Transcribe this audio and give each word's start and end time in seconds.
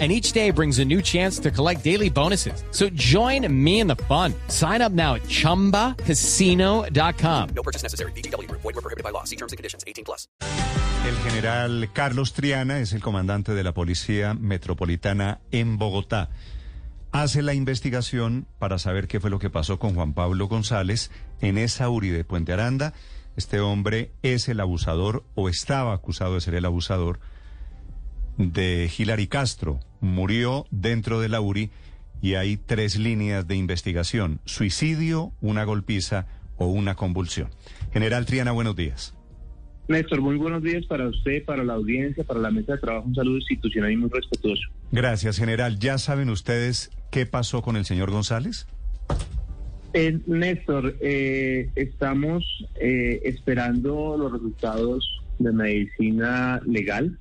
And 0.00 0.10
each 0.10 0.32
day 0.32 0.50
brings 0.50 0.80
a 0.80 0.84
new 0.84 1.00
chance 1.00 1.38
to 1.38 1.52
collect 1.52 1.84
daily 1.84 2.10
bonuses. 2.10 2.64
So 2.72 2.88
join 2.96 3.46
me 3.48 3.78
in 3.78 3.86
the 3.86 3.94
fun. 4.08 4.34
Sign 4.48 4.82
up 4.82 4.90
now 4.90 5.14
at 5.14 5.22
chumbacasino.com. 5.28 7.48
No 7.54 7.62
purchase 7.62 7.84
necessary. 7.84 8.10
BGW. 8.16 8.50
Void 8.50 8.64
were 8.64 8.72
prohibited 8.72 9.04
by 9.04 9.10
law. 9.10 9.22
See 9.22 9.36
terms 9.36 9.52
and 9.52 9.56
conditions. 9.56 9.84
18 9.86 10.04
plus. 10.04 10.26
El 11.06 11.16
general 11.30 11.90
Carlos 11.92 12.32
Triana 12.32 12.80
es 12.80 12.94
el 12.94 13.02
comandante 13.02 13.52
de 13.52 13.62
la 13.62 13.74
Policía 13.74 14.34
Metropolitana 14.34 15.40
en 15.50 15.76
Bogotá. 15.76 16.30
Hace 17.12 17.42
la 17.42 17.54
investigación 17.54 18.46
para 18.58 18.78
saber 18.78 19.06
qué 19.06 19.20
fue 19.20 19.30
lo 19.30 19.38
que 19.38 19.50
pasó 19.50 19.78
con 19.78 19.94
Juan 19.94 20.14
Pablo 20.14 20.48
González 20.48 21.10
en 21.42 21.58
esa 21.58 21.90
URI 21.90 22.08
de 22.08 22.24
Puente 22.24 22.52
Aranda. 22.52 22.94
Este 23.36 23.60
hombre 23.60 24.12
es 24.22 24.48
el 24.48 24.60
abusador 24.60 25.24
o 25.34 25.48
estaba 25.48 25.92
acusado 25.92 26.34
de 26.34 26.40
ser 26.40 26.54
el 26.54 26.64
abusador 26.64 27.20
de 28.38 28.90
Hilary 28.96 29.26
Castro. 29.26 29.80
Murió 30.00 30.66
dentro 30.70 31.20
de 31.20 31.28
la 31.28 31.40
URI 31.40 31.70
y 32.20 32.34
hay 32.34 32.56
tres 32.56 32.96
líneas 32.96 33.46
de 33.46 33.56
investigación. 33.56 34.40
Suicidio, 34.44 35.32
una 35.40 35.64
golpiza 35.64 36.26
o 36.56 36.66
una 36.66 36.94
convulsión. 36.94 37.50
General 37.92 38.24
Triana, 38.26 38.52
buenos 38.52 38.76
días. 38.76 39.14
Néstor, 39.88 40.22
muy 40.22 40.36
buenos 40.36 40.62
días 40.62 40.86
para 40.86 41.08
usted, 41.08 41.44
para 41.44 41.62
la 41.62 41.74
audiencia, 41.74 42.24
para 42.24 42.40
la 42.40 42.50
mesa 42.50 42.72
de 42.72 42.78
trabajo. 42.78 43.06
Un 43.06 43.14
saludo 43.14 43.36
institucional 43.36 43.92
y 43.92 43.96
muy 43.96 44.08
respetuoso. 44.08 44.62
Gracias, 44.90 45.36
general. 45.36 45.78
¿Ya 45.78 45.98
saben 45.98 46.30
ustedes 46.30 46.90
qué 47.10 47.26
pasó 47.26 47.60
con 47.60 47.76
el 47.76 47.84
señor 47.84 48.10
González? 48.10 48.66
Eh, 49.92 50.18
Néstor, 50.26 50.96
eh, 51.00 51.70
estamos 51.76 52.44
eh, 52.80 53.20
esperando 53.24 54.16
los 54.18 54.32
resultados 54.32 55.22
de 55.38 55.52
medicina 55.52 56.60
legal. 56.66 57.18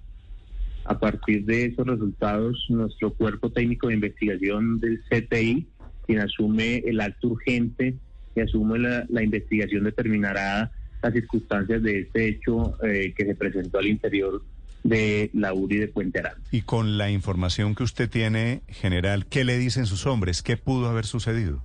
A 0.86 1.00
partir 1.00 1.46
de 1.46 1.66
esos 1.66 1.88
resultados, 1.88 2.66
nuestro 2.70 3.14
cuerpo 3.14 3.52
técnico 3.52 3.88
de 3.88 3.96
investigación 3.96 4.80
del 4.80 5.02
CTI, 5.10 5.68
quien 6.06 6.20
asume 6.20 6.78
el 6.86 7.00
acto 7.00 7.30
urgente 7.30 7.96
y 8.36 8.42
asume 8.42 8.80
la, 8.80 9.06
la 9.10 9.24
investigación, 9.24 9.86
determinará 9.86 10.72
las 11.02 11.14
circunstancias 11.14 11.82
de 11.84 12.00
este 12.00 12.28
hecho 12.30 12.78
eh, 12.84 13.14
que 13.16 13.26
se 13.26 13.36
presentó 13.36 13.78
al 13.78 13.88
interior 13.88 14.44
de 14.84 15.30
la 15.34 15.54
URI 15.54 15.78
de 15.78 15.88
Puente 15.88 16.20
Aranda. 16.20 16.42
Y 16.52 16.62
con 16.62 16.98
la 16.98 17.10
información 17.10 17.76
que 17.76 17.84
usted 17.84 18.10
tiene, 18.10 18.62
general, 18.68 19.26
¿qué 19.28 19.46
le 19.46 19.58
dicen 19.58 19.86
sus 19.86 20.06
hombres? 20.06 20.42
¿Qué 20.42 20.58
pudo 20.58 20.90
haber 20.90 21.06
sucedido? 21.06 21.64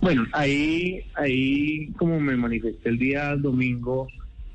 Bueno, 0.00 0.26
ahí, 0.32 1.04
ahí 1.14 1.88
como 1.96 2.18
me 2.20 2.36
manifesté 2.36 2.88
el 2.88 2.98
día 2.98 3.36
domingo, 3.36 4.08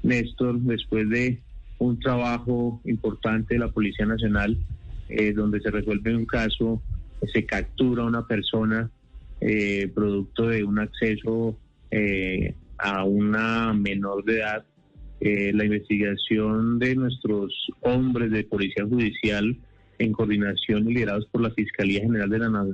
Néstor, 0.04 0.60
después 0.62 1.10
de 1.10 1.40
un 1.82 2.00
trabajo 2.00 2.80
importante 2.86 3.56
de 3.56 3.60
la 3.60 3.72
Policía 3.72 4.06
Nacional, 4.06 4.56
eh, 5.10 5.34
donde 5.34 5.60
se 5.62 5.72
resuelve 5.72 6.16
un 6.16 6.26
caso, 6.26 6.82
se 7.34 7.46
captura 7.46 8.04
una 8.04 8.28
persona 8.28 8.90
eh, 9.40 9.92
producto 9.96 10.48
de 10.48 10.64
un 10.64 10.78
acceso 10.78 11.58
eh, 11.90 12.54
a 12.78 13.04
una 13.04 13.74
menor 13.74 14.24
de 14.24 14.38
edad. 14.38 14.64
Eh, 15.20 15.52
la 15.54 15.66
investigación 15.66 16.78
de 16.78 16.96
nuestros 16.96 17.52
hombres 17.82 18.30
de 18.30 18.44
Policía 18.44 18.86
Judicial 18.86 19.58
en 19.98 20.14
coordinación 20.14 20.88
y 20.88 20.94
liderados 20.94 21.26
por 21.32 21.42
la 21.42 21.50
Fiscalía 21.52 22.02
General 22.02 22.30
de 22.30 22.40
la, 22.40 22.66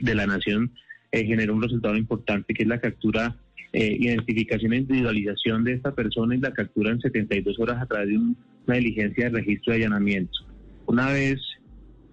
de 0.00 0.14
la 0.14 0.26
Nación 0.26 0.72
generó 1.12 1.54
un 1.54 1.62
resultado 1.62 1.96
importante 1.96 2.52
que 2.52 2.64
es 2.64 2.68
la 2.68 2.80
captura, 2.80 3.36
eh, 3.76 3.94
identificación 4.00 4.72
e 4.72 4.78
individualización 4.78 5.62
de 5.62 5.74
esta 5.74 5.94
persona 5.94 6.34
y 6.34 6.38
la 6.38 6.54
captura 6.54 6.92
en 6.92 7.00
72 7.00 7.58
horas 7.58 7.82
a 7.82 7.84
través 7.84 8.08
de 8.08 8.16
un, 8.16 8.34
una 8.66 8.76
diligencia 8.78 9.24
de 9.26 9.36
registro 9.36 9.74
de 9.74 9.80
allanamiento. 9.80 10.32
Una 10.86 11.10
vez 11.10 11.38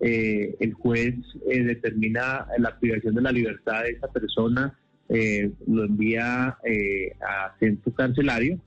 eh, 0.01 0.57
el 0.59 0.73
juez 0.73 1.15
eh, 1.49 1.63
determina 1.63 2.47
la 2.57 2.77
privación 2.77 3.15
de 3.15 3.21
la 3.21 3.31
libertad 3.31 3.83
de 3.83 3.91
esta 3.91 4.09
persona, 4.09 4.77
eh, 5.07 5.51
lo 5.65 5.85
envía 5.85 6.57
eh, 6.65 7.13
a 7.21 7.57
centro 7.59 7.93
carcelario. 7.93 8.59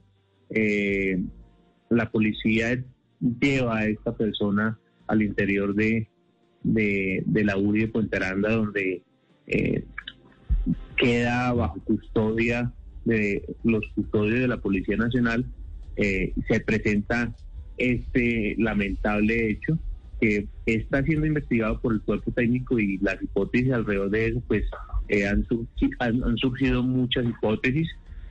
Eh, 0.49 1.23
la 1.91 2.11
policía 2.11 2.83
lleva 3.21 3.77
a 3.77 3.87
esta 3.89 4.17
persona 4.17 4.79
al 5.07 5.21
interior 5.21 5.75
de, 5.75 6.09
de, 6.63 7.23
de 7.27 7.45
la 7.45 7.59
URI 7.59 7.83
de 7.83 7.89
Puente 7.89 8.17
Aranda, 8.17 8.53
donde 8.53 9.03
queda 10.97 11.53
bajo 11.53 11.79
custodia 11.85 12.73
de 13.07 13.43
los 13.65 13.83
custodios 13.95 14.41
de 14.41 14.49
la 14.49 14.59
Policía 14.59 14.97
Nacional. 14.97 15.47
Eh, 15.97 16.35
se 16.47 16.61
presenta 16.61 17.35
este 17.79 18.55
lamentable 18.59 19.51
hecho 19.51 19.79
que 20.21 20.47
está 20.67 21.03
siendo 21.03 21.27
investigado 21.27 21.81
por 21.81 21.95
el 21.95 22.01
cuerpo 22.01 22.33
técnico 22.33 22.79
y 22.79 22.99
las 22.99 23.23
hipótesis 23.23 23.73
alrededor 23.73 24.11
de 24.11 24.27
eso, 24.29 24.43
pues 24.47 24.65
eh, 25.09 25.27
han, 25.27 25.45
surgi 25.47 25.91
han, 25.99 26.23
han, 26.23 26.37
surgido 26.37 26.83
muchas 26.83 27.25
hipótesis. 27.25 27.89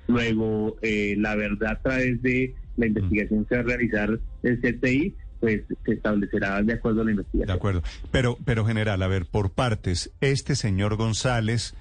Luego, 0.07 0.77
eh, 0.81 1.15
la 1.17 1.35
verdad 1.35 1.71
a 1.71 1.81
través 1.81 2.21
de 2.21 2.53
la 2.77 2.87
investigación 2.87 3.45
que 3.45 3.55
va 3.55 3.61
a 3.61 3.63
realizar 3.63 4.19
el 4.43 4.59
CTI, 4.59 5.15
pues 5.39 5.61
se 5.85 5.93
establecerá 5.93 6.61
de 6.61 6.73
acuerdo 6.73 7.01
a 7.01 7.05
la 7.05 7.11
investigación. 7.11 7.47
De 7.47 7.53
acuerdo. 7.53 7.83
Pero, 8.11 8.37
pero 8.45 8.65
general, 8.65 9.01
a 9.01 9.07
ver, 9.07 9.25
por 9.25 9.51
partes, 9.51 10.11
¿este 10.21 10.55
señor 10.55 10.95
González 10.95 11.75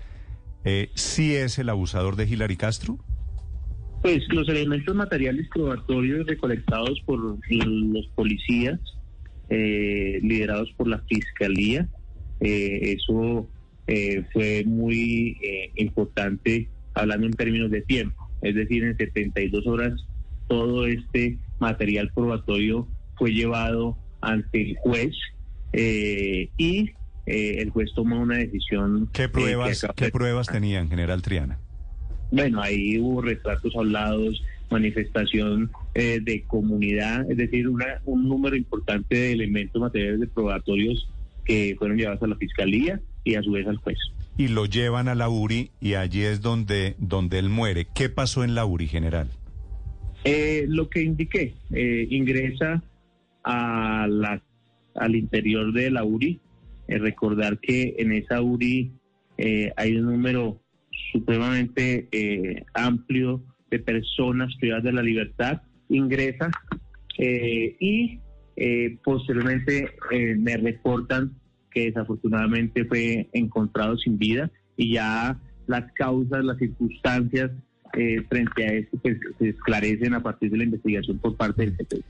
eh, 0.65 0.91
sí 0.95 1.35
es 1.35 1.59
el 1.59 1.69
abusador 1.69 2.17
de 2.17 2.27
Hilary 2.27 2.57
Castro? 2.57 2.99
Pues 4.03 4.23
los 4.29 4.49
elementos 4.49 4.95
materiales 4.95 5.49
probatorios 5.53 6.27
recolectados 6.27 7.01
por 7.07 7.19
los 7.21 8.07
policías, 8.15 8.79
eh, 9.49 10.19
liderados 10.23 10.71
por 10.77 10.89
la 10.89 10.99
Fiscalía, 11.09 11.89
eh, 12.41 12.97
eso 12.99 13.49
eh, 13.87 14.25
fue 14.33 14.65
muy 14.67 15.39
eh, 15.43 15.71
importante 15.77 16.69
hablando 16.95 17.27
en 17.27 17.33
términos 17.33 17.71
de 17.71 17.83
tiempo. 17.83 18.29
Es 18.43 18.55
decir, 18.55 18.85
en 18.85 18.97
72 18.97 19.67
horas 19.67 19.93
todo 20.49 20.87
este 20.87 21.39
material 21.59 22.11
probatorio 22.15 22.87
fue 23.17 23.33
llevado 23.33 23.97
ante 24.21 24.61
el 24.61 24.77
juez 24.77 25.15
y 25.73 26.91
eh, 27.27 27.57
el 27.59 27.71
juez 27.71 27.91
tomó 27.95 28.21
una 28.21 28.39
decisión. 28.39 29.09
¿Qué 29.13 29.29
pruebas, 29.29 29.87
¿qué 29.97 30.11
pruebas 30.11 30.49
tenían, 30.49 30.89
general 30.89 31.23
Triana? 31.23 31.59
Bueno, 32.31 32.61
ahí 32.61 32.99
hubo 32.99 33.23
retratos 33.23 33.75
hablados, 33.77 34.43
manifestación 34.71 35.71
eh, 35.95 36.21
de 36.23 36.43
comunidad, 36.43 37.31
es 37.31 37.37
decir, 37.37 37.69
una, 37.69 38.01
un 38.05 38.29
número 38.29 38.57
importante 38.57 39.15
de 39.15 39.33
elementos 39.33 39.81
materiales 39.81 40.21
de 40.21 40.27
probatorios 40.27 41.09
que 41.45 41.77
fueron 41.79 41.97
llevados 41.97 42.23
a 42.23 42.27
la 42.27 42.37
fiscalía 42.37 43.01
y 43.23 43.35
a 43.37 43.43
su 43.43 43.53
vez 43.53 43.67
al 43.67 43.77
juez. 43.77 43.99
Y 44.37 44.49
lo 44.49 44.67
llevan 44.67 45.09
a 45.09 45.15
la 45.15 45.29
URI 45.29 45.71
y 45.81 45.95
allí 45.95 46.23
es 46.23 46.41
donde, 46.41 46.97
donde 46.99 47.39
él 47.39 47.49
muere. 47.49 47.87
¿Qué 47.95 48.09
pasó 48.09 48.43
en 48.43 48.55
la 48.55 48.65
URI, 48.67 48.89
general? 48.89 49.29
Eh, 50.25 50.65
lo 50.69 50.89
que 50.89 51.03
indiqué, 51.03 51.55
eh, 51.73 52.07
ingresa 52.11 52.83
a 53.45 54.07
la, 54.09 54.43
al 54.97 55.15
interior 55.15 55.73
de 55.73 55.91
la 55.91 56.03
URI. 56.03 56.41
Eh, 56.89 56.99
recordar 56.99 57.59
que 57.59 57.95
en 57.99 58.13
esa 58.13 58.43
URI 58.43 58.93
eh, 59.39 59.73
hay 59.77 59.97
un 59.97 60.07
número 60.07 60.61
supremamente 61.13 62.09
eh, 62.13 62.65
amplio 62.75 63.43
de 63.71 63.79
personas 63.79 64.55
privadas 64.61 64.85
de 64.85 64.93
la 64.93 65.03
libertad. 65.03 65.63
Ingresa 65.89 66.51
y 67.17 68.19
posteriormente 69.05 69.91
me 70.37 70.57
reportan 70.57 71.37
que 71.71 71.87
desafortunadamente 71.87 72.85
fue 72.87 73.29
encontrado 73.33 73.97
sin 73.99 74.19
vida 74.19 74.51
y 74.77 74.95
ya 74.95 75.39
las 75.67 75.93
causas, 75.93 76.45
las 76.45 76.59
circunstancias 76.59 77.51
eh, 77.97 78.23
frente 78.29 78.67
a 78.67 78.73
esto 78.73 78.99
pues, 79.01 79.19
se 79.39 79.51
esclarecen 79.51 80.15
a 80.15 80.23
partir 80.23 80.51
de 80.51 80.59
la 80.59 80.65
investigación 80.65 81.19
por 81.19 81.37
parte 81.37 81.63
del 81.63 81.77
CPI. 81.77 82.03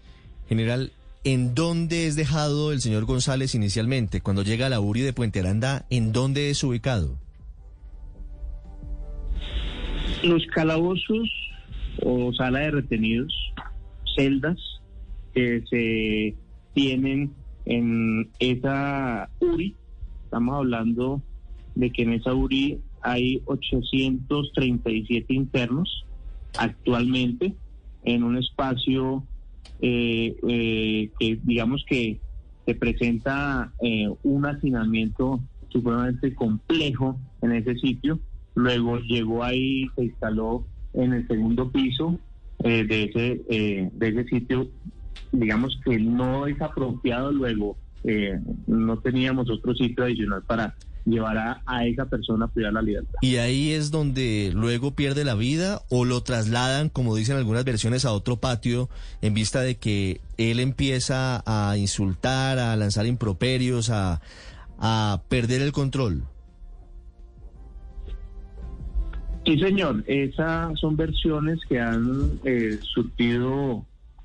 General, 0.49 0.93
¿en 1.25 1.55
dónde 1.55 2.07
es 2.07 2.17
dejado 2.17 2.73
el 2.73 2.81
señor 2.81 3.07
González 3.07 3.55
inicialmente? 3.55 4.21
Cuando 4.21 4.43
llega 4.43 4.67
a 4.67 4.71
la 4.71 4.81
URI 4.81 5.01
de 5.01 5.13
Puente 5.13 5.41
Aranda, 5.41 5.87
¿en 5.91 6.13
dónde 6.13 6.51
es 6.51 6.63
ubicado? 6.63 7.19
Los 10.23 10.47
calabozos 10.55 11.29
o 12.03 12.33
sala 12.35 12.61
de 12.61 12.71
retenidos, 12.71 13.35
celdas 14.17 14.59
que 15.35 15.63
se 15.69 16.37
tienen 16.75 17.33
en 17.65 18.31
esa 18.39 19.29
URI, 19.41 19.75
estamos 20.25 20.57
hablando 20.57 21.23
de 21.75 21.91
que 21.91 22.03
en 22.03 22.13
esa 22.13 22.35
URI 22.35 22.79
hay 23.03 23.43
837 23.47 25.35
internos 25.35 26.05
actualmente. 26.59 27.55
en 28.07 28.23
un 28.23 28.37
espacio 28.37 29.25
eh, 29.81 30.37
eh, 30.49 31.11
que 31.19 31.39
digamos 31.43 31.85
que 31.89 32.21
se 32.67 32.75
presenta 32.75 33.73
eh, 33.83 34.09
un 34.23 34.47
hacinamiento 34.47 35.41
supremamente 35.69 36.35
complejo 36.35 37.19
en 37.43 37.53
ese 37.53 37.75
sitio. 37.77 38.19
Luego 38.55 38.99
llegó 38.99 39.43
ahí, 39.43 39.87
se 39.97 40.05
instaló 40.05 40.67
en 40.93 41.13
el 41.13 41.27
segundo 41.27 41.71
piso 41.71 42.19
eh, 42.63 42.85
de, 42.85 43.05
ese, 43.05 43.43
eh, 43.51 43.91
de 43.93 44.09
ese 44.09 44.25
sitio. 44.25 44.69
Digamos 45.33 45.79
que 45.85 45.99
no 45.99 46.47
es 46.47 46.61
apropiado 46.61 47.33
luego. 47.33 47.77
eh, 48.05 48.39
no 48.67 48.99
teníamos 48.99 49.51
otro 49.51 49.75
sitio 49.75 50.05
adicional 50.05 50.43
para 50.47 50.75
llevar 51.05 51.37
a, 51.37 51.63
a 51.67 51.87
esa 51.87 52.07
persona 52.07 52.47
a 52.47 52.49
cuidar 52.49 52.73
la 52.73 52.83
libertad. 52.83 53.19
Y 53.23 53.37
ahí 53.37 53.73
es 53.73 53.91
donde 53.91 54.53
luego 54.55 54.95
pierde 54.95 55.25
la 55.25 55.35
vida 55.35 55.83
o 55.91 56.05
lo 56.05 56.23
trasladan, 56.23 56.89
como 56.89 57.15
dicen 57.17 57.37
algunas 57.37 57.65
versiones, 57.65 58.05
a 58.05 58.13
otro 58.13 58.37
patio 58.37 58.89
en 59.21 59.35
vista 59.35 59.61
de 59.61 59.77
que 59.77 60.21
él 60.37 60.61
empieza 60.61 61.43
a 61.47 61.77
insultar, 61.77 62.59
a 62.59 62.77
lanzar 62.77 63.07
improperios, 63.07 63.91
a, 63.91 64.21
a 64.79 65.23
perder 65.29 65.63
el 65.63 65.73
control. 65.73 66.25
Sí, 69.45 69.59
señor. 69.59 70.03
Esas 70.07 70.79
son 70.81 70.97
versiones 70.97 71.61
que 71.69 71.79
han 71.79 72.41
eh, 72.45 72.79
surtido 72.81 73.85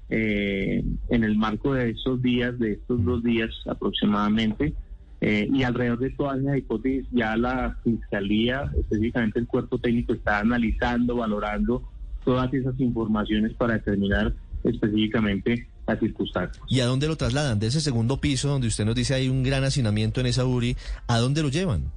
eh, 0.09 0.83
en 1.09 1.23
el 1.23 1.37
marco 1.37 1.73
de 1.73 1.89
estos 1.89 2.21
días, 2.21 2.57
de 2.57 2.73
estos 2.73 3.03
dos 3.03 3.23
días 3.23 3.49
aproximadamente. 3.67 4.73
Eh, 5.21 5.49
y 5.51 5.63
alrededor 5.63 5.99
de 5.99 6.11
todas 6.11 6.39
las 6.39 6.57
hipótesis, 6.57 7.05
ya 7.11 7.35
la 7.35 7.77
Fiscalía, 7.83 8.71
específicamente 8.79 9.39
el 9.39 9.47
cuerpo 9.47 9.77
técnico, 9.77 10.13
está 10.13 10.39
analizando, 10.39 11.17
valorando 11.17 11.83
todas 12.23 12.53
esas 12.53 12.79
informaciones 12.79 13.53
para 13.53 13.73
determinar 13.73 14.33
específicamente 14.63 15.67
las 15.87 15.99
circunstancias. 15.99 16.63
¿Y 16.69 16.79
a 16.79 16.85
dónde 16.85 17.07
lo 17.07 17.17
trasladan? 17.17 17.59
De 17.59 17.67
ese 17.67 17.81
segundo 17.81 18.21
piso 18.21 18.49
donde 18.49 18.67
usted 18.67 18.85
nos 18.85 18.95
dice 18.95 19.13
hay 19.13 19.27
un 19.27 19.43
gran 19.43 19.63
hacinamiento 19.63 20.21
en 20.21 20.27
esa 20.27 20.45
URI, 20.45 20.77
¿a 21.07 21.17
dónde 21.17 21.41
lo 21.41 21.49
llevan? 21.49 21.91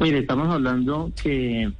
Mire, 0.00 0.18
estamos 0.18 0.48
hablando 0.48 1.12
que 1.22 1.70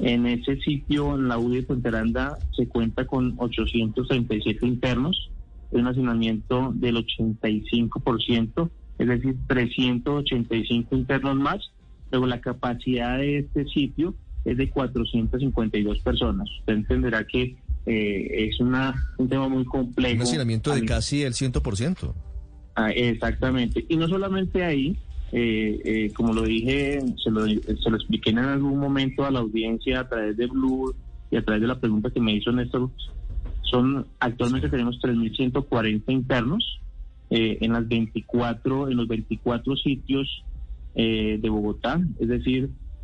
en 0.00 0.26
ese 0.26 0.56
sitio, 0.60 1.16
en 1.16 1.28
la 1.28 1.38
UDI 1.38 1.56
de 1.56 1.62
Puente 1.64 1.88
Aranda, 1.88 2.38
se 2.56 2.68
cuenta 2.68 3.06
con 3.06 3.34
837 3.38 4.66
internos, 4.66 5.30
un 5.70 5.86
hacinamiento 5.86 6.72
del 6.74 6.96
85%, 6.96 8.70
es 8.98 9.08
decir, 9.08 9.36
385 9.46 10.96
internos 10.96 11.36
más. 11.36 11.70
Luego 12.10 12.26
la 12.26 12.40
capacidad 12.40 13.18
de 13.18 13.38
este 13.38 13.66
sitio 13.66 14.14
es 14.44 14.56
de 14.56 14.70
452 14.70 15.98
personas. 16.00 16.48
Usted 16.60 16.74
entenderá 16.74 17.26
que 17.26 17.56
eh, 17.86 18.48
es 18.48 18.60
una, 18.60 18.94
un 19.18 19.28
tema 19.28 19.48
muy 19.48 19.64
complejo. 19.64 20.16
Un 20.16 20.22
hacinamiento 20.22 20.74
de 20.74 20.84
casi 20.84 21.22
el 21.22 21.32
100%. 21.32 22.12
Ah, 22.76 22.90
exactamente. 22.90 23.84
Y 23.88 23.96
no 23.96 24.08
solamente 24.08 24.64
ahí, 24.64 24.96
eh, 25.32 25.80
eh, 25.84 26.12
como 26.14 26.32
lo 26.32 26.42
dije, 26.42 27.00
se 27.22 27.30
lo, 27.30 27.46
se 27.46 27.90
lo 27.90 27.96
expliqué 27.96 28.30
en 28.30 28.38
algún 28.38 28.78
momento 28.78 29.24
a 29.24 29.30
la 29.30 29.40
audiencia 29.40 30.00
a 30.00 30.08
través 30.08 30.36
de 30.36 30.46
Blue 30.46 30.94
y 31.30 31.36
a 31.36 31.44
través 31.44 31.62
de 31.62 31.68
la 31.68 31.80
pregunta 31.80 32.10
que 32.10 32.20
me 32.20 32.34
hizo 32.34 32.52
Néstor, 32.52 32.90
son 33.64 34.06
actualmente 34.20 34.68
tenemos 34.68 35.00
3.140 35.00 36.02
internos 36.12 36.80
eh, 37.30 37.58
en 37.60 37.72
las 37.72 37.88
24, 37.88 38.88
en 38.88 38.96
los 38.96 39.08
24 39.08 39.76
sitios 39.76 40.44
eh, 40.94 41.38
de 41.40 41.48
Bogotá, 41.48 42.00
es 42.20 42.28
decir, 42.28 42.70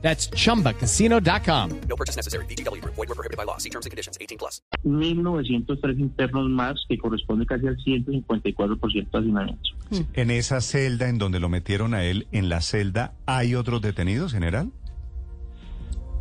That's 0.00 0.30
chumbacasino.com. 0.30 1.80
No 1.88 1.96
purchase 1.96 2.16
necessary. 2.16 2.46
VGW 2.46 2.80
Group. 2.80 2.94
Void 2.94 3.08
were 3.08 3.14
prohibited 3.14 3.36
by 3.36 3.44
law. 3.44 3.58
See 3.58 3.70
terms 3.70 3.86
and 3.86 3.90
conditions. 3.90 4.16
18 4.20 4.38
plus. 4.38 4.62
1.903 4.84 5.98
internos 5.98 6.48
más, 6.48 6.84
que 6.88 6.96
corresponde 6.98 7.46
casi 7.46 7.66
al 7.66 7.76
154% 7.76 9.10
de 9.10 9.18
hacinamiento. 9.18 9.70
En 10.14 10.30
esa 10.30 10.60
celda 10.60 11.08
en 11.08 11.18
donde 11.18 11.40
lo 11.40 11.48
metieron 11.48 11.94
a 11.94 12.04
él, 12.04 12.26
en 12.32 12.48
la 12.48 12.60
celda, 12.60 13.14
¿hay 13.26 13.54
otros 13.54 13.82
detenidos, 13.82 14.32
general? 14.32 14.70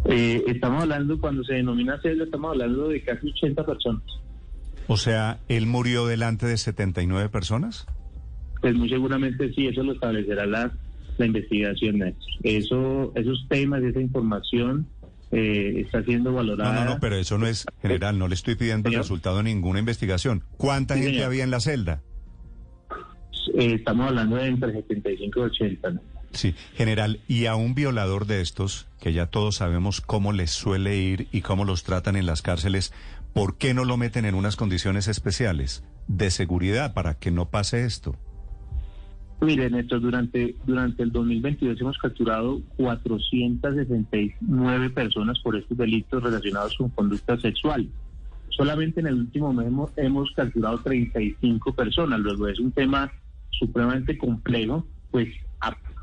Eh, 0.05 0.43
estamos 0.47 0.83
hablando, 0.83 1.19
cuando 1.19 1.43
se 1.43 1.55
denomina 1.55 1.99
celda, 2.01 2.23
estamos 2.23 2.51
hablando 2.51 2.89
de 2.89 3.03
casi 3.03 3.29
80 3.29 3.65
personas. 3.65 4.03
O 4.87 4.95
sea, 4.95 5.39
¿él 5.49 5.67
murió 5.67 6.07
delante 6.07 6.45
de 6.45 6.57
79 6.57 7.29
personas? 7.29 7.85
Pues 8.61 8.73
muy 8.75 8.89
seguramente 8.89 9.53
sí, 9.53 9.67
eso 9.67 9.83
lo 9.83 9.93
establecerá 9.93 10.45
la, 10.45 10.71
la 11.19 11.25
investigación. 11.25 12.15
Eso, 12.43 13.11
esos 13.15 13.45
temas, 13.49 13.81
esa 13.83 13.99
información 14.01 14.87
eh, 15.31 15.81
está 15.85 16.03
siendo 16.03 16.29
No, 16.31 16.37
valorada. 16.37 16.85
no, 16.85 16.93
no, 16.93 16.99
pero 16.99 17.15
eso 17.17 17.37
no 17.37 17.47
es, 17.47 17.65
general, 17.81 18.17
no 18.17 18.27
le 18.27 18.35
estoy 18.35 18.55
pidiendo 18.55 18.89
el 18.89 18.95
resultado 18.95 19.37
de 19.37 19.43
ninguna 19.43 19.79
investigación. 19.79 20.43
¿Cuánta 20.57 20.93
Sí, 20.95 21.01
gente 21.01 21.15
señor. 21.15 21.27
había 21.27 21.43
en 21.43 21.51
la 21.51 21.59
celda? 21.59 22.01
Eh, 23.57 23.73
estamos 23.75 24.07
hablando 24.09 24.35
de 24.35 24.47
entre 24.47 24.73
75 24.73 25.39
y 25.39 25.43
80. 25.43 25.89
¿no? 25.91 26.01
Sí, 26.33 26.53
general, 26.75 27.21
y 27.27 27.45
a 27.45 27.55
un 27.55 27.73
violador 27.73 28.25
de 28.27 28.41
estos, 28.41 28.87
que 28.99 29.13
ya 29.13 29.27
todos 29.27 29.55
sabemos 29.55 30.01
cómo 30.01 30.33
les 30.33 30.51
suele 30.51 30.97
ir 30.97 31.27
y 31.31 31.41
cómo 31.41 31.65
los 31.65 31.83
tratan 31.83 32.15
en 32.15 32.25
las 32.25 32.41
cárceles, 32.41 32.93
¿por 33.33 33.57
qué 33.57 33.73
no 33.73 33.85
lo 33.85 33.97
meten 33.97 34.25
en 34.25 34.35
unas 34.35 34.55
condiciones 34.55 35.07
especiales 35.07 35.83
de 36.07 36.29
seguridad 36.31 36.93
para 36.93 37.15
que 37.15 37.31
no 37.31 37.49
pase 37.49 37.85
esto? 37.85 38.15
Mire, 39.39 39.69
Néstor, 39.69 40.01
durante, 40.01 40.55
durante 40.65 41.03
el 41.03 41.11
2022 41.11 41.79
hemos 41.79 41.99
capturado 41.99 42.59
469 42.77 44.89
personas 44.89 45.37
por 45.39 45.55
estos 45.55 45.77
delitos 45.77 46.23
relacionados 46.23 46.75
con 46.75 46.89
conducta 46.89 47.39
sexual. 47.39 47.87
Solamente 48.49 48.99
en 48.99 49.05
el 49.07 49.13
último 49.13 49.53
mes 49.53 49.67
hemos, 49.67 49.91
hemos 49.95 50.31
capturado 50.31 50.79
35 50.79 51.71
personas. 51.73 52.19
Luego 52.19 52.47
es 52.47 52.59
un 52.59 52.71
tema 52.71 53.11
supremamente 53.51 54.17
complejo, 54.17 54.87
pues 55.11 55.27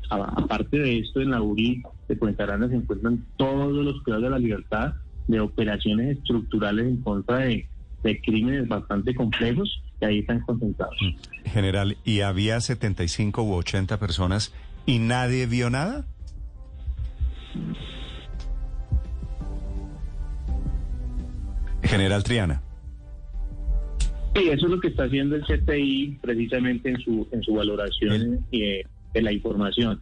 aparte 0.09 0.77
de 0.77 0.99
esto, 0.99 1.19
en 1.19 1.31
la 1.31 1.41
URI 1.41 1.83
de 2.07 2.15
Puente 2.15 2.43
Aranda 2.43 2.69
se 2.69 2.75
encuentran 2.75 3.25
todos 3.35 3.83
los 3.83 4.01
cuidados 4.03 4.23
de 4.23 4.29
la 4.29 4.39
libertad 4.39 4.93
de 5.27 5.41
operaciones 5.41 6.17
estructurales 6.17 6.85
en 6.85 7.01
contra 7.01 7.39
de, 7.39 7.67
de 8.05 8.21
crímenes 8.21 8.67
bastante 8.67 9.15
complejos 9.15 9.81
que 9.99 10.05
ahí 10.05 10.19
están 10.19 10.39
concentrados. 10.41 10.95
General, 11.45 11.97
¿y 12.05 12.21
había 12.21 12.61
75 12.61 13.43
u 13.43 13.53
80 13.55 13.99
personas 13.99 14.53
y 14.85 14.99
nadie 14.99 15.47
vio 15.47 15.71
nada? 15.71 16.05
General 21.81 22.23
Triana. 22.23 22.61
Sí, 24.35 24.49
eso 24.49 24.65
es 24.65 24.71
lo 24.71 24.79
que 24.79 24.89
está 24.89 25.05
haciendo 25.05 25.35
el 25.35 25.43
CTI 25.43 26.19
precisamente 26.21 26.89
en 26.89 26.99
su 26.99 27.27
en 27.31 27.41
su 27.41 27.53
valoración 27.53 28.45
eh, 28.51 28.83
de 29.13 29.21
la 29.21 29.31
información, 29.31 30.01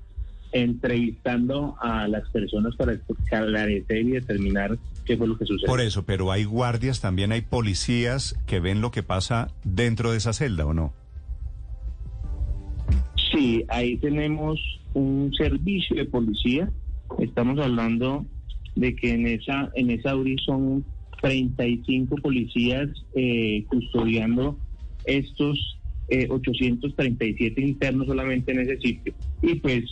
entrevistando 0.51 1.75
a 1.79 2.07
las 2.07 2.27
personas 2.29 2.75
para 2.75 2.93
esclarecer 2.93 3.99
y 3.99 4.11
determinar 4.11 4.77
qué 5.03 5.17
fue 5.17 5.27
lo 5.27 5.37
que 5.37 5.45
sucedió. 5.45 5.67
Por 5.67 5.81
eso, 5.81 6.05
pero 6.05 6.31
hay 6.31 6.43
guardias, 6.43 7.01
también 7.01 7.31
hay 7.31 7.41
policías 7.41 8.37
que 8.45 8.59
ven 8.59 8.81
lo 8.81 8.91
que 8.91 9.03
pasa 9.03 9.51
dentro 9.63 10.11
de 10.11 10.17
esa 10.17 10.33
celda, 10.33 10.65
¿o 10.65 10.73
no? 10.73 10.93
Sí, 13.31 13.63
ahí 13.69 13.97
tenemos 13.97 14.59
un 14.93 15.33
servicio 15.35 15.95
de 15.95 16.05
policía. 16.05 16.71
Estamos 17.19 17.59
hablando 17.59 18.25
de 18.75 18.95
que 18.95 19.11
en 19.11 19.27
esa 19.27 19.69
en 19.75 19.91
esa 19.91 20.15
URI 20.15 20.37
son 20.45 20.83
35 21.21 22.15
policías 22.17 22.89
eh, 23.15 23.65
custodiando 23.67 24.57
estos 25.05 25.79
eh, 26.09 26.27
837 26.29 27.61
internos 27.61 28.07
solamente 28.07 28.51
en 28.51 28.59
ese 28.59 28.77
sitio. 28.77 29.13
Y 29.41 29.55
pues 29.55 29.85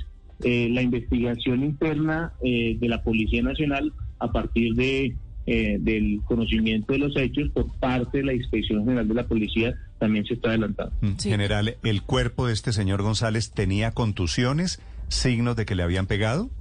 eh, 0.44 0.70
la 0.72 0.82
investigación 0.82 1.64
interna 1.64 2.34
eh, 2.44 2.78
de 2.80 2.90
la 2.90 3.04
Policía 3.04 3.44
Nacional 3.44 3.94
a 4.22 4.32
partir 4.32 4.74
de 4.76 5.16
eh, 5.48 5.78
del 5.80 6.22
conocimiento 6.26 6.94
de 6.94 7.00
los 7.00 7.18
hechos 7.18 7.50
por 7.50 7.68
parte 7.80 8.20
de 8.20 8.26
la 8.26 8.34
Inspección 8.34 8.86
General 8.86 9.08
de 9.08 9.14
la 9.16 9.28
Policía 9.28 9.76
también 9.98 10.24
se 10.26 10.36
está 10.36 10.50
adelantando. 10.50 10.94
Mm, 11.02 11.18
General, 11.18 11.78
¿el 11.84 12.04
cuerpo 12.04 12.46
de 12.46 12.54
este 12.54 12.72
señor 12.72 13.02
González 13.02 13.52
tenía 13.52 13.92
contusiones, 13.92 14.80
signos 15.08 15.56
de 15.56 15.66
que 15.66 15.74
le 15.74 15.82
habían 15.82 16.06
pegado? 16.06 16.52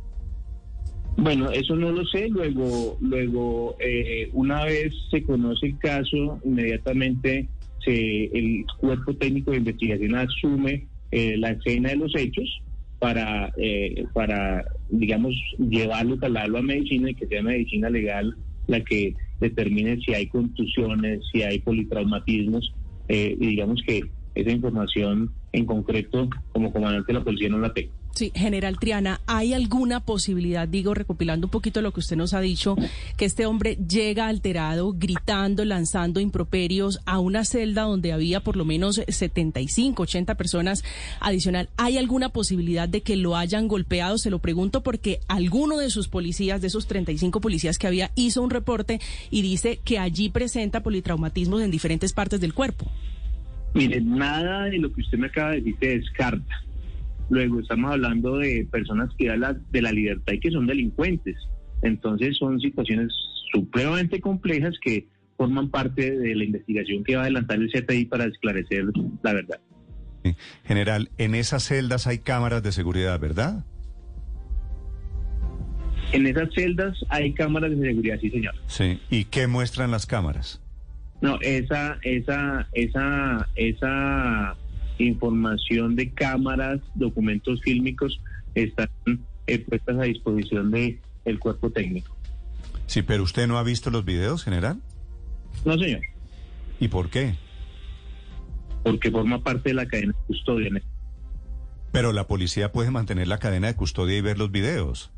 Bueno, 1.18 1.50
eso 1.50 1.76
no 1.76 1.92
lo 1.92 2.06
sé. 2.06 2.30
Luego, 2.30 2.96
luego 3.02 3.76
eh, 3.80 4.30
una 4.32 4.64
vez 4.64 4.94
se 5.10 5.22
conoce 5.24 5.66
el 5.66 5.78
caso, 5.78 6.40
inmediatamente 6.42 7.48
se, 7.84 8.24
el 8.26 8.64
cuerpo 8.78 9.14
técnico 9.14 9.50
de 9.50 9.58
investigación 9.58 10.14
asume 10.14 10.86
eh, 11.10 11.36
la 11.36 11.50
escena 11.50 11.90
de 11.90 11.96
los 11.96 12.16
hechos 12.16 12.62
para, 13.00 13.52
eh, 13.56 14.04
para, 14.12 14.64
digamos, 14.90 15.34
llevarlo, 15.58 16.18
trasladarlo 16.18 16.58
a 16.58 16.62
medicina 16.62 17.10
y 17.10 17.14
que 17.14 17.26
sea 17.26 17.42
medicina 17.42 17.90
legal 17.90 18.36
la 18.68 18.80
que 18.84 19.16
determine 19.40 19.98
si 20.02 20.14
hay 20.14 20.26
contusiones, 20.28 21.20
si 21.32 21.42
hay 21.42 21.58
politraumatismos, 21.60 22.72
eh, 23.08 23.36
y 23.40 23.46
digamos 23.46 23.82
que 23.84 24.02
esa 24.34 24.50
información 24.50 25.32
en 25.52 25.66
concreto 25.66 26.28
como 26.52 26.72
comandante 26.72 27.12
de 27.12 27.18
la 27.18 27.24
policía 27.24 27.48
no 27.48 27.58
la 27.58 27.72
tengo. 27.72 27.99
Sí, 28.12 28.32
general 28.34 28.78
Triana, 28.78 29.20
¿hay 29.26 29.54
alguna 29.54 30.00
posibilidad, 30.00 30.66
digo, 30.66 30.94
recopilando 30.94 31.46
un 31.46 31.50
poquito 31.50 31.80
lo 31.80 31.92
que 31.92 32.00
usted 32.00 32.16
nos 32.16 32.34
ha 32.34 32.40
dicho, 32.40 32.76
que 33.16 33.24
este 33.24 33.46
hombre 33.46 33.76
llega 33.76 34.26
alterado, 34.26 34.92
gritando, 34.92 35.64
lanzando 35.64 36.20
improperios 36.20 37.00
a 37.06 37.18
una 37.18 37.44
celda 37.44 37.82
donde 37.82 38.12
había 38.12 38.40
por 38.40 38.56
lo 38.56 38.64
menos 38.64 39.00
75, 39.06 40.02
80 40.02 40.34
personas 40.34 40.84
adicional? 41.20 41.68
¿Hay 41.76 41.98
alguna 41.98 42.30
posibilidad 42.30 42.88
de 42.88 43.02
que 43.02 43.16
lo 43.16 43.36
hayan 43.36 43.68
golpeado? 43.68 44.18
Se 44.18 44.30
lo 44.30 44.40
pregunto 44.40 44.82
porque 44.82 45.20
alguno 45.28 45.78
de 45.78 45.90
sus 45.90 46.08
policías, 46.08 46.60
de 46.60 46.66
esos 46.66 46.86
35 46.88 47.40
policías 47.40 47.78
que 47.78 47.86
había, 47.86 48.10
hizo 48.16 48.42
un 48.42 48.50
reporte 48.50 49.00
y 49.30 49.42
dice 49.42 49.78
que 49.84 49.98
allí 49.98 50.28
presenta 50.30 50.82
politraumatismos 50.82 51.62
en 51.62 51.70
diferentes 51.70 52.12
partes 52.12 52.40
del 52.40 52.54
cuerpo. 52.54 52.90
Mire, 53.72 54.00
nada 54.00 54.64
de 54.64 54.78
lo 54.78 54.92
que 54.92 55.00
usted 55.00 55.16
me 55.16 55.28
acaba 55.28 55.52
de 55.52 55.60
decir 55.60 55.76
descarta. 55.78 56.69
Luego 57.30 57.60
estamos 57.60 57.92
hablando 57.92 58.38
de 58.38 58.66
personas 58.70 59.08
que 59.16 59.28
dan 59.28 59.64
de 59.70 59.82
la 59.82 59.92
libertad 59.92 60.32
y 60.32 60.40
que 60.40 60.50
son 60.50 60.66
delincuentes. 60.66 61.36
Entonces 61.82 62.36
son 62.36 62.60
situaciones 62.60 63.12
supremamente 63.52 64.20
complejas 64.20 64.74
que 64.82 65.06
forman 65.36 65.70
parte 65.70 66.18
de 66.18 66.34
la 66.34 66.44
investigación 66.44 67.02
que 67.04 67.14
va 67.14 67.22
a 67.22 67.24
adelantar 67.24 67.58
el 67.58 67.70
CTI 67.70 68.04
para 68.06 68.24
esclarecer 68.24 68.84
la 69.22 69.32
verdad. 69.32 69.60
General, 70.64 71.08
en 71.16 71.34
esas 71.34 71.62
celdas 71.62 72.06
hay 72.06 72.18
cámaras 72.18 72.62
de 72.62 72.72
seguridad, 72.72 73.18
¿verdad? 73.18 73.64
En 76.12 76.26
esas 76.26 76.52
celdas 76.52 76.98
hay 77.08 77.32
cámaras 77.32 77.70
de 77.70 77.80
seguridad, 77.80 78.18
sí, 78.20 78.30
señor. 78.30 78.54
Sí. 78.66 79.00
¿Y 79.08 79.24
qué 79.26 79.46
muestran 79.46 79.90
las 79.90 80.04
cámaras? 80.04 80.60
No, 81.22 81.38
esa, 81.40 81.98
esa, 82.02 82.68
esa, 82.72 83.48
esa 83.54 84.56
información 85.04 85.96
de 85.96 86.10
cámaras, 86.10 86.80
documentos 86.94 87.60
fílmicos 87.62 88.20
están 88.54 88.88
eh, 89.46 89.58
puestas 89.58 89.98
a 89.98 90.02
disposición 90.02 90.70
de 90.70 90.98
el 91.24 91.38
cuerpo 91.38 91.70
técnico. 91.70 92.16
Sí, 92.86 93.02
pero 93.02 93.22
usted 93.22 93.46
no 93.46 93.58
ha 93.58 93.62
visto 93.62 93.90
los 93.90 94.04
videos, 94.04 94.44
general. 94.44 94.80
No, 95.64 95.78
señor. 95.78 96.00
¿Y 96.80 96.88
por 96.88 97.10
qué? 97.10 97.34
Porque 98.82 99.10
forma 99.10 99.42
parte 99.42 99.70
de 99.70 99.74
la 99.74 99.86
cadena 99.86 100.12
de 100.12 100.26
custodia. 100.26 100.70
Pero 101.92 102.12
la 102.12 102.26
policía 102.26 102.72
puede 102.72 102.90
mantener 102.90 103.28
la 103.28 103.38
cadena 103.38 103.68
de 103.68 103.76
custodia 103.76 104.16
y 104.16 104.20
ver 104.20 104.38
los 104.38 104.50
videos. 104.50 105.12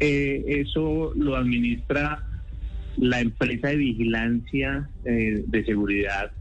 Eh, 0.00 0.44
eso 0.46 1.12
lo 1.14 1.36
administra 1.36 2.26
la 2.96 3.20
empresa 3.20 3.68
de 3.68 3.76
vigilancia 3.76 4.90
eh, 5.04 5.44
de 5.46 5.64
seguridad 5.64 6.32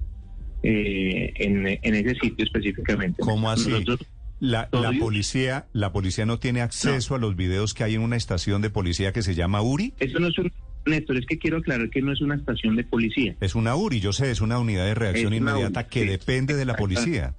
eh, 0.64 1.34
en, 1.36 1.68
en, 1.68 1.96
ese 1.96 2.16
sitio 2.20 2.46
específicamente. 2.46 3.22
¿Cómo 3.22 3.50
así? 3.50 3.70
Nosotros, 3.70 4.00
la, 4.40 4.70
la, 4.72 4.92
policía, 5.00 5.68
la 5.74 5.92
policía 5.94 6.26
no 6.26 6.40
tiene 6.40 6.62
acceso 6.62 7.14
no. 7.14 7.18
a 7.18 7.20
los 7.20 7.36
videos 7.36 7.74
que 7.74 7.84
hay 7.84 7.96
en 7.96 8.02
una 8.02 8.16
estación 8.16 8.62
de 8.62 8.70
policía 8.70 9.14
que 9.14 9.22
se 9.22 9.36
llama 9.36 9.62
URI. 9.62 9.94
Eso 10.00 10.20
no 10.20 10.28
es 10.28 10.38
un 10.40 10.52
Néstor, 10.86 11.18
es 11.18 11.26
que 11.28 11.38
quiero 11.38 11.58
aclarar 11.58 11.90
que 11.90 12.02
no 12.02 12.12
es 12.12 12.22
una 12.22 12.36
estación 12.36 12.76
de 12.76 12.84
policía. 12.84 13.36
Es 13.40 13.54
una 13.54 13.76
URI, 13.76 14.00
yo 14.00 14.14
sé, 14.14 14.32
es 14.32 14.42
una 14.42 14.58
unidad 14.58 14.86
de 14.86 14.96
reacción 14.96 15.34
inmediata 15.34 15.82
URI, 15.82 15.90
que 15.90 16.02
sí. 16.02 16.08
depende 16.08 16.56
de 16.56 16.66
la 16.66 16.76
policía. 16.76 17.36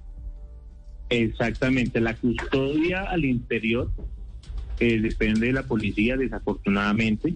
Exactamente, 1.09 1.99
la 1.99 2.15
custodia 2.15 3.03
al 3.03 3.25
interior 3.25 3.91
eh, 4.79 4.99
depende 4.99 5.47
de 5.47 5.53
la 5.53 5.63
policía, 5.63 6.15
desafortunadamente. 6.15 7.35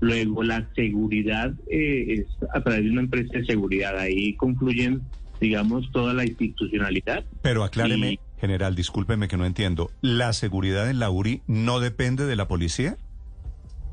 Luego 0.00 0.42
la 0.42 0.68
seguridad 0.74 1.52
eh, 1.70 2.20
es 2.20 2.26
a 2.52 2.60
través 2.60 2.84
de 2.84 2.90
una 2.90 3.02
empresa 3.02 3.38
de 3.38 3.46
seguridad. 3.46 3.98
Ahí 3.98 4.34
concluyen, 4.34 5.02
digamos, 5.40 5.90
toda 5.92 6.12
la 6.12 6.24
institucionalidad. 6.24 7.24
Pero 7.42 7.64
acláreme, 7.64 8.12
y, 8.12 8.20
general, 8.38 8.74
discúlpeme 8.74 9.28
que 9.28 9.36
no 9.36 9.46
entiendo. 9.46 9.90
¿La 10.02 10.32
seguridad 10.32 10.90
en 10.90 10.98
la 10.98 11.10
URI 11.10 11.42
no 11.46 11.80
depende 11.80 12.26
de 12.26 12.36
la 12.36 12.46
policía? 12.46 12.98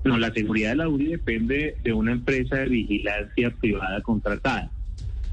No, 0.04 0.18
la 0.18 0.34
seguridad 0.34 0.72
de 0.72 0.76
la 0.76 0.90
URI 0.90 1.08
depende 1.08 1.78
de 1.82 1.94
una 1.94 2.12
empresa 2.12 2.58
de 2.58 2.66
vigilancia 2.68 3.52
privada 3.52 4.02
contratada. 4.02 4.70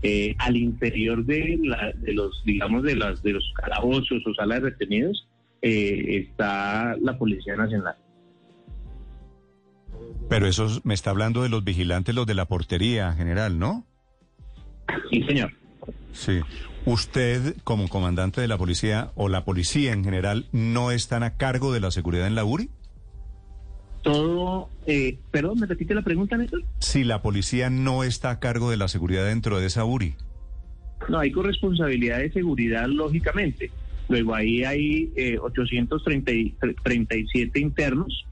Eh, 0.02 0.34
al 0.38 0.56
interior 0.56 1.24
de, 1.26 1.58
la, 1.62 1.92
de 1.92 2.14
los, 2.14 2.42
digamos, 2.44 2.84
de, 2.84 2.96
las, 2.96 3.22
de 3.22 3.32
los 3.32 3.52
calabozos 3.54 4.26
o 4.26 4.34
salas 4.34 4.62
de 4.62 4.70
retenidos 4.70 5.28
eh, 5.60 6.24
está 6.24 6.96
la 7.02 7.18
Policía 7.18 7.56
Nacional. 7.56 7.96
Pero 10.30 10.46
eso 10.46 10.80
me 10.84 10.94
está 10.94 11.10
hablando 11.10 11.42
de 11.42 11.48
los 11.48 11.64
vigilantes, 11.64 12.14
los 12.14 12.24
de 12.24 12.34
la 12.34 12.46
portería 12.46 13.12
general, 13.14 13.58
¿no? 13.58 13.84
Sí, 15.10 15.24
señor. 15.24 15.52
Sí. 16.12 16.38
¿Usted, 16.84 17.56
como 17.64 17.88
comandante 17.88 18.40
de 18.40 18.46
la 18.46 18.56
policía 18.56 19.10
o 19.16 19.28
la 19.28 19.44
policía 19.44 19.92
en 19.92 20.04
general, 20.04 20.46
no 20.52 20.92
están 20.92 21.24
a 21.24 21.36
cargo 21.36 21.72
de 21.72 21.80
la 21.80 21.90
seguridad 21.90 22.28
en 22.28 22.36
la 22.36 22.44
URI? 22.44 22.70
Todo, 24.02 24.70
eh, 24.86 25.18
perdón, 25.32 25.58
¿me 25.58 25.66
repite 25.66 25.96
la 25.96 26.02
pregunta, 26.02 26.36
Néstor? 26.36 26.62
Si 26.78 27.02
la 27.02 27.22
policía 27.22 27.68
no 27.68 28.04
está 28.04 28.30
a 28.30 28.38
cargo 28.38 28.70
de 28.70 28.76
la 28.76 28.86
seguridad 28.86 29.26
dentro 29.26 29.58
de 29.58 29.66
esa 29.66 29.84
URI. 29.84 30.14
No, 31.08 31.18
hay 31.18 31.32
corresponsabilidad 31.32 32.18
de 32.18 32.30
seguridad, 32.30 32.86
lógicamente. 32.86 33.72
Luego 34.08 34.36
ahí 34.36 34.62
hay 34.62 35.10
eh, 35.16 35.38
837 35.40 37.58
internos 37.58 38.26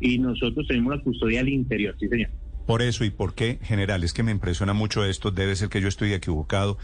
y 0.00 0.18
nosotros 0.18 0.66
tenemos 0.66 0.96
la 0.96 1.02
custodia 1.02 1.40
al 1.40 1.48
interior, 1.48 1.94
sí, 1.98 2.08
señor. 2.08 2.30
Por 2.66 2.82
eso 2.82 3.04
y 3.04 3.10
por 3.10 3.34
qué, 3.34 3.58
general, 3.62 4.04
es 4.04 4.12
que 4.12 4.22
me 4.22 4.30
impresiona 4.30 4.74
mucho 4.74 5.04
esto, 5.04 5.30
debe 5.30 5.56
ser 5.56 5.70
que 5.70 5.80
yo 5.80 5.88
estoy 5.88 6.12
equivocado. 6.12 6.76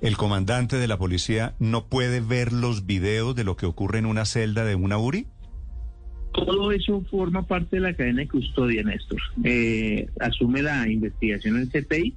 ¿El 0.00 0.16
comandante 0.16 0.78
de 0.78 0.88
la 0.88 0.98
policía 0.98 1.54
no 1.60 1.86
puede 1.86 2.20
ver 2.20 2.52
los 2.52 2.86
videos 2.86 3.36
de 3.36 3.44
lo 3.44 3.56
que 3.56 3.66
ocurre 3.66 4.00
en 4.00 4.06
una 4.06 4.24
celda 4.24 4.64
de 4.64 4.74
una 4.74 4.98
URI? 4.98 5.28
Todo 6.32 6.72
eso 6.72 7.04
forma 7.08 7.46
parte 7.46 7.76
de 7.76 7.82
la 7.82 7.94
cadena 7.94 8.22
de 8.22 8.28
custodia, 8.28 8.82
Néstor. 8.82 9.20
Eh, 9.44 10.08
asume 10.18 10.62
la 10.62 10.88
investigación 10.88 11.56
en 11.56 11.68
CTI, 11.68 12.16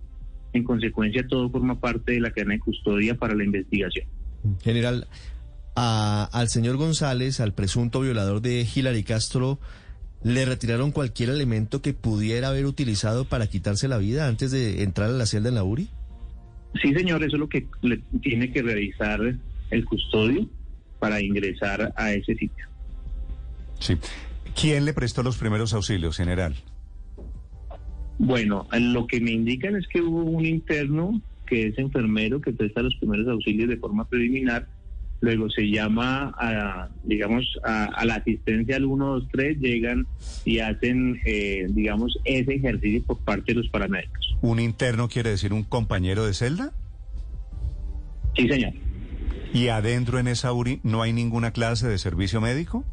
en 0.54 0.64
consecuencia 0.64 1.28
todo 1.28 1.50
forma 1.52 1.80
parte 1.80 2.14
de 2.14 2.22
la 2.22 2.32
cadena 2.32 2.54
de 2.54 2.60
custodia 2.62 3.16
para 3.16 3.36
la 3.36 3.44
investigación. 3.44 4.08
General, 4.64 5.08
a, 5.76 6.28
al 6.32 6.50
señor 6.50 6.78
González, 6.78 7.40
al 7.40 7.54
presunto 7.54 8.02
violador 8.02 8.42
de 8.42 8.66
Hilary 8.74 9.04
Castro, 9.04 9.60
¿le 10.24 10.46
retiraron 10.46 10.92
cualquier 10.92 11.30
elemento 11.30 11.82
que 11.82 11.94
pudiera 11.94 12.50
haber 12.50 12.66
utilizado 12.66 13.26
para 13.26 13.48
quitarse 13.48 13.88
la 13.88 13.98
vida 13.98 14.28
antes 14.28 14.52
de 14.52 14.84
entrar 14.84 15.10
a 15.10 15.14
la 15.14 15.26
celda 15.26 15.50
en 15.50 15.56
la 15.56 15.64
URI? 15.64 15.90
Sí, 16.82 16.94
señor, 16.94 17.24
eso 17.24 17.36
es 17.36 17.40
lo 17.40 17.50
que 17.50 17.68
le 17.82 18.00
tiene 18.22 18.52
que 18.52 18.62
revisar 18.62 19.20
el 19.72 19.86
custodio 19.86 20.48
para 21.00 21.22
ingresar 21.22 21.94
a 21.96 22.14
ese 22.14 22.36
sitio. 22.36 22.66
Sí. 23.80 23.98
¿Quién 24.60 24.86
le 24.86 24.94
prestó 24.94 25.22
los 25.24 25.38
primeros 25.38 25.74
auxilios, 25.74 26.18
general? 26.18 26.56
Bueno, 28.18 28.68
lo 28.72 29.08
que 29.08 29.20
me 29.20 29.32
indican 29.32 29.76
es 29.76 29.88
que 29.88 30.02
hubo 30.02 30.24
un 30.24 30.46
interno 30.46 31.22
que 31.46 31.68
es 31.68 31.78
enfermero 31.78 32.42
que 32.42 32.54
presta 32.54 32.82
los 32.82 32.96
primeros 32.96 33.28
auxilios 33.28 33.70
de 33.70 33.78
forma 33.78 34.08
preliminar 34.08 34.68
luego 35.22 35.50
se 35.50 35.70
llama 35.70 36.34
a, 36.38 36.90
digamos, 37.04 37.46
a, 37.64 37.86
a 37.86 38.06
la 38.06 38.16
asistencia 38.16 38.76
al 38.76 38.84
123, 38.84 39.60
llegan 39.60 40.08
y 40.44 40.60
hacen, 40.60 41.20
eh, 41.26 41.66
digamos, 41.70 42.18
ese 42.26 42.56
ejercicio 42.56 43.04
por 43.04 43.20
parte 43.20 43.54
de 43.54 43.62
los 43.62 43.70
paramédicos. 43.70 44.38
¿Un 44.42 44.60
interno 44.60 45.08
quiere 45.08 45.32
decir 45.32 45.54
un 45.54 45.64
compañero 45.64 46.26
de 46.26 46.34
celda? 46.34 46.72
Sí, 48.36 48.48
señor. 48.48 48.74
¿Y 49.54 49.70
adentro 49.70 50.20
en 50.20 50.28
esa 50.28 50.52
URI 50.52 50.82
no 50.84 51.02
hay 51.02 51.14
ninguna 51.14 51.52
clase 51.52 51.88
de 51.88 51.98
servicio 51.98 52.42
médico? 52.42 52.84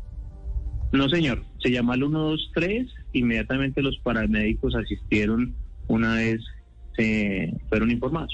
No, 0.92 1.08
señor. 1.08 1.42
Se 1.60 1.70
llama 1.70 1.94
al 1.94 2.00
123, 2.00 2.86
inmediatamente 3.12 3.82
los 3.82 3.98
paramédicos 3.98 4.74
asistieron 4.74 5.54
una 5.88 6.16
vez 6.16 6.40
se 6.96 7.52
fueron 7.68 7.90
informados. 7.90 8.32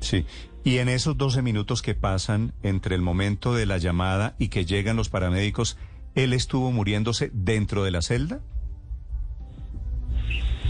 Sí. 0.00 0.24
Y 0.62 0.78
en 0.78 0.88
esos 0.88 1.16
12 1.16 1.42
minutos 1.42 1.80
que 1.80 1.94
pasan 1.94 2.52
entre 2.62 2.94
el 2.94 3.00
momento 3.00 3.54
de 3.54 3.64
la 3.66 3.78
llamada 3.78 4.36
y 4.38 4.48
que 4.48 4.66
llegan 4.66 4.96
los 4.96 5.08
paramédicos, 5.08 5.78
¿él 6.14 6.32
estuvo 6.32 6.70
muriéndose 6.70 7.30
dentro 7.32 7.82
de 7.82 7.90
la 7.90 8.02
celda? 8.02 8.40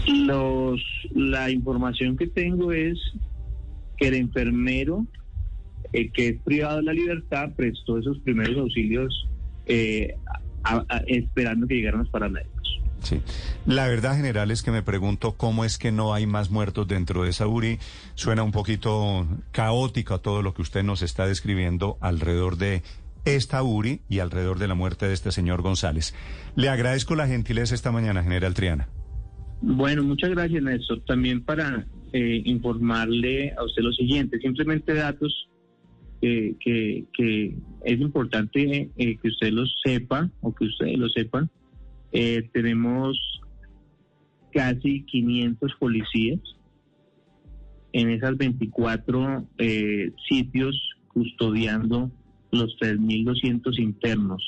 Los, 0.07 0.81
la 1.13 1.51
información 1.51 2.17
que 2.17 2.27
tengo 2.27 2.71
es 2.71 2.97
que 3.97 4.07
el 4.07 4.15
enfermero, 4.15 5.05
eh, 5.93 6.09
que 6.09 6.29
es 6.29 6.41
privado 6.41 6.77
de 6.77 6.83
la 6.83 6.93
libertad, 6.93 7.51
prestó 7.55 7.97
esos 7.99 8.17
primeros 8.19 8.57
auxilios 8.57 9.27
eh, 9.65 10.15
esperando 11.07 11.67
que 11.67 11.75
llegaran 11.75 12.01
los 12.01 12.09
paramédicos. 12.09 12.60
Sí. 13.01 13.21
La 13.65 13.87
verdad 13.87 14.15
general 14.15 14.51
es 14.51 14.61
que 14.63 14.71
me 14.71 14.83
pregunto 14.83 15.33
cómo 15.33 15.65
es 15.65 15.77
que 15.77 15.91
no 15.91 16.13
hay 16.13 16.27
más 16.27 16.51
muertos 16.51 16.87
dentro 16.87 17.23
de 17.23 17.31
esa 17.31 17.47
URI. 17.47 17.79
Suena 18.15 18.43
un 18.43 18.51
poquito 18.51 19.27
caótico 19.51 20.19
todo 20.19 20.41
lo 20.41 20.53
que 20.53 20.61
usted 20.61 20.83
nos 20.83 21.01
está 21.01 21.25
describiendo 21.25 21.97
alrededor 21.99 22.57
de 22.57 22.83
esta 23.25 23.61
URI 23.63 24.01
y 24.09 24.19
alrededor 24.19 24.59
de 24.59 24.67
la 24.67 24.75
muerte 24.75 25.07
de 25.07 25.13
este 25.13 25.31
señor 25.31 25.61
González. 25.61 26.13
Le 26.55 26.69
agradezco 26.69 27.15
la 27.15 27.27
gentileza 27.27 27.75
esta 27.75 27.91
mañana, 27.91 28.23
general 28.23 28.53
Triana. 28.53 28.87
Bueno, 29.61 30.03
muchas 30.03 30.31
gracias, 30.31 30.61
Néstor. 30.63 31.01
También 31.05 31.43
para 31.43 31.85
eh, 32.13 32.41
informarle 32.45 33.53
a 33.57 33.63
usted 33.63 33.83
lo 33.83 33.91
siguiente, 33.93 34.39
simplemente 34.39 34.93
datos 34.93 35.47
eh, 36.21 36.55
que, 36.59 37.05
que 37.13 37.55
es 37.85 37.99
importante 37.99 38.89
eh, 38.95 39.17
que 39.17 39.27
usted 39.27 39.51
los 39.51 39.75
sepa 39.83 40.29
o 40.41 40.53
que 40.53 40.65
ustedes 40.65 40.97
lo 40.97 41.09
sepan. 41.09 41.49
Eh, 42.11 42.49
tenemos 42.53 43.17
casi 44.51 45.03
500 45.05 45.73
policías 45.79 46.39
en 47.93 48.09
esas 48.09 48.37
24 48.37 49.45
eh, 49.57 50.11
sitios 50.29 50.75
custodiando 51.07 52.11
los 52.51 52.77
3.200 52.79 53.79
internos 53.79 54.43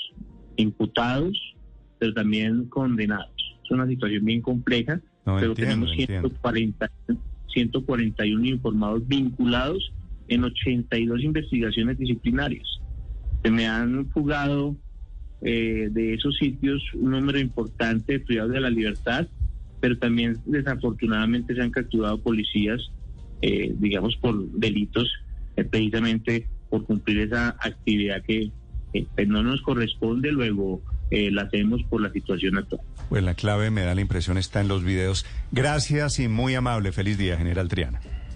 imputados, 0.58 1.38
pero 2.00 2.14
también 2.14 2.66
condenados. 2.66 3.32
Es 3.64 3.72
una 3.72 3.88
situación 3.88 4.26
bien 4.26 4.42
compleja, 4.42 5.02
No, 5.26 5.36
pero 5.36 5.52
entiendo, 5.52 5.56
tenemos 5.56 5.92
entiendo. 5.92 6.30
140, 6.30 6.92
141 7.54 8.46
informados 8.46 9.08
vinculados 9.08 9.92
en 10.28 10.44
82 10.44 11.24
investigaciones 11.24 11.98
disciplinarias. 11.98 12.68
Se 13.44 13.52
me 13.52 13.68
han 13.68 14.10
fugado 14.12 14.76
eh, 15.44 15.90
de 15.92 16.14
esos 16.14 16.38
sitios 16.38 16.82
un 16.94 17.12
número 17.12 17.40
importante 17.40 18.14
de 18.14 18.20
privados 18.20 18.54
de 18.54 18.62
la 18.62 18.70
libertad, 18.70 19.28
pero 19.80 19.98
también 19.98 20.38
desafortunadamente 20.46 21.54
se 21.56 21.62
han 21.62 21.72
capturado 21.72 22.22
policías, 22.22 22.82
eh, 23.42 23.74
digamos, 23.78 24.16
por 24.18 24.50
delitos, 24.52 25.12
eh, 25.58 25.64
precisamente 25.64 26.48
por 26.70 26.86
cumplir 26.86 27.20
esa 27.20 27.50
actividad 27.60 28.24
que 28.24 28.52
eh, 28.94 29.06
pues 29.16 29.28
no 29.28 29.44
nos 29.44 29.62
corresponde, 29.62 30.32
luego 30.32 30.82
eh, 31.12 31.30
la 31.32 31.44
hacemos 31.44 31.84
por 31.90 32.02
la 32.02 32.12
situación 32.12 32.58
actual. 32.58 32.82
Pues 33.10 33.24
la 33.24 33.34
clave, 33.34 33.70
me 33.72 33.82
da 33.82 33.94
la 33.94 34.02
impresión, 34.02 34.38
está 34.38 34.62
en 34.62 34.68
los 34.68 34.84
videos. 34.84 35.26
Gracias 35.52 36.20
y 36.20 36.28
muy 36.28 36.56
amable. 36.56 36.92
Feliz 36.92 37.18
día, 37.18 37.38
general 37.38 37.68
Triana. 37.68 38.00